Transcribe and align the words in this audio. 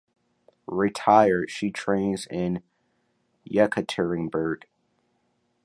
retired, 0.65 1.51
she 1.51 1.69
trains 1.69 2.25
in 2.31 2.63
Yekaterinburg. 3.47 4.63